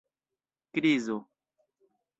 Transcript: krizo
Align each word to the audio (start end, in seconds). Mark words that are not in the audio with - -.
krizo 0.73 1.17